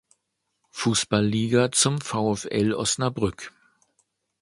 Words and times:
Fußball-Liga 0.71 1.71
zum 1.71 2.01
VfL 2.01 2.73
Osnabrück. 2.73 3.53